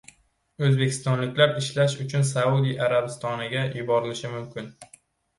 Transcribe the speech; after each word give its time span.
O‘zbekistonliklar 0.67 1.51
ishlash 1.59 1.95
uchun 2.05 2.25
Saudiya 2.29 2.79
Arabistoniga 2.85 3.67
yuborilishi 3.75 4.33
mumkin 4.33 4.73